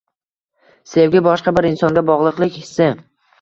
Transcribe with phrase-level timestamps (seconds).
[0.93, 2.89] Sevgi, boshqa bir insonga bog’liqlik hissi